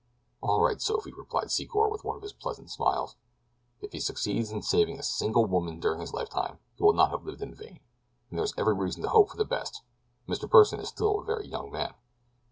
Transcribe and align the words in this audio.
"All 0.41 0.63
right, 0.63 0.81
Sophie," 0.81 1.13
replied 1.13 1.49
Secor 1.51 1.91
with 1.91 2.03
one 2.03 2.15
of 2.15 2.23
his 2.23 2.33
pleasant 2.33 2.71
smiles, 2.71 3.17
"if 3.81 3.91
he 3.91 3.99
succeeds 3.99 4.49
in 4.51 4.63
saving 4.63 4.97
a 4.97 5.03
single 5.03 5.45
woman 5.45 5.79
during 5.79 5.99
his 5.99 6.11
lifetime 6.11 6.57
he 6.75 6.81
will 6.81 6.93
not 6.93 7.11
have 7.11 7.23
lived 7.23 7.43
in 7.43 7.53
vain, 7.53 7.81
and 8.31 8.39
there 8.39 8.43
is 8.43 8.55
every 8.57 8.73
reason 8.73 9.03
to 9.03 9.09
hope 9.09 9.29
for 9.29 9.37
the 9.37 9.45
best—Mr. 9.45 10.49
Pursen 10.49 10.79
is 10.79 10.89
still 10.89 11.19
a 11.19 11.23
very 11.23 11.45
young 11.47 11.71
man." 11.71 11.93